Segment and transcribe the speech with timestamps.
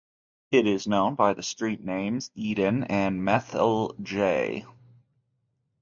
[0.49, 4.65] It is known by the street names Eden and Methyl-J.